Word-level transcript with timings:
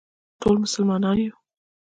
ټول 0.41 0.55
مسلمانان 0.63 1.09
یو 1.23 1.33